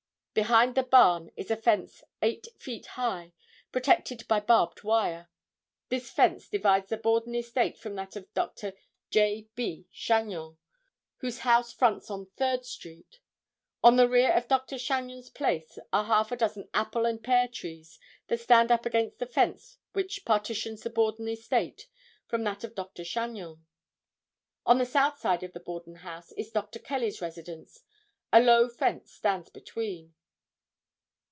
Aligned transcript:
Behind 0.33 0.75
the 0.75 0.83
barn 0.83 1.29
is 1.35 1.51
a 1.51 1.57
fence 1.57 2.05
eight 2.21 2.47
feet 2.57 2.85
high, 2.85 3.33
protected 3.73 4.25
by 4.29 4.39
barbed 4.39 4.81
wire. 4.81 5.29
This 5.89 6.09
fence 6.09 6.47
divides 6.47 6.87
the 6.87 6.95
Borden 6.95 7.35
estate 7.35 7.77
from 7.77 7.95
that 7.95 8.15
of 8.15 8.33
Dr. 8.33 8.71
J. 9.09 9.49
B. 9.55 9.89
Chagnon, 9.91 10.57
whose 11.17 11.39
house 11.39 11.73
fronts 11.73 12.09
on 12.09 12.27
Third 12.37 12.63
street. 12.63 13.19
On 13.83 13.97
the 13.97 14.07
rear 14.07 14.31
of 14.31 14.47
Dr. 14.47 14.77
Chagnon's 14.77 15.29
place 15.29 15.77
are 15.91 16.05
half 16.05 16.31
a 16.31 16.37
dozen 16.37 16.69
apple 16.73 17.05
and 17.05 17.21
pear 17.21 17.49
trees 17.49 17.99
that 18.27 18.39
stand 18.39 18.71
up 18.71 18.85
against 18.85 19.19
the 19.19 19.25
fence 19.25 19.79
which 19.91 20.23
partitions 20.23 20.83
the 20.83 20.89
Borden 20.89 21.27
estate 21.27 21.89
from 22.25 22.45
that 22.45 22.63
of 22.63 22.73
Dr. 22.73 23.03
Chagnon. 23.03 23.65
On 24.65 24.77
the 24.77 24.85
south 24.85 25.19
side 25.19 25.43
of 25.43 25.51
the 25.51 25.59
Borden 25.59 25.95
house 25.95 26.31
is 26.31 26.51
Dr. 26.51 26.79
Kelly's 26.79 27.19
residence. 27.21 27.81
A 28.31 28.39
low 28.39 28.69
fence 28.69 29.11
stands 29.11 29.49
between. 29.49 30.13